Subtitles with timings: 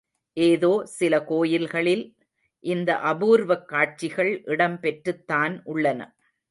[0.37, 2.03] ஏதோ சில கோயில்களில்
[2.63, 5.99] இந்த அபூர்வக் காட்சிகள் இடம் பெற்றுத்தான் உள்ளன.